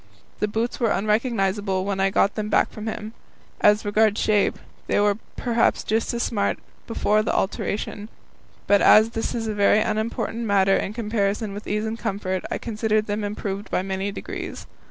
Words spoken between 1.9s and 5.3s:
I got them back from him. As regards shape, they were